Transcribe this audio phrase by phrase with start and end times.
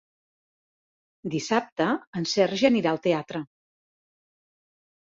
[1.35, 1.87] Dissabte
[2.23, 3.47] en Sergi anirà al teatre.